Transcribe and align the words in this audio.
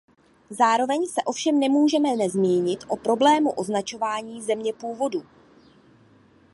Zároveň 0.49 1.07
se 1.07 1.23
ovšem 1.23 1.59
nemůžeme 1.59 2.15
nezmínit 2.15 2.83
o 2.87 2.95
problému 2.97 3.51
označování 3.51 4.41
země 4.41 4.73
původu. 4.73 5.23